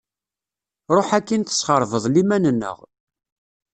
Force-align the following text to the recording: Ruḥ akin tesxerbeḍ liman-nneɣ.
Ruḥ 0.95 1.09
akin 1.17 1.41
tesxerbeḍ 1.43 2.03
liman-nneɣ. 2.07 2.77